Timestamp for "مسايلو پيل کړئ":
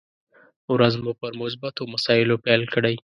1.93-2.95